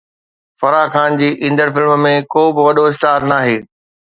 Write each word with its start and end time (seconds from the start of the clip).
فرح 0.59 0.85
خان 0.93 1.11
جي 1.19 1.29
ايندڙ 1.43 1.67
فلم 1.75 2.01
۾ 2.07 2.13
ڪو 2.33 2.43
به 2.55 2.61
وڏو 2.67 2.83
اسٽار 2.91 3.19
ناهي 3.31 3.57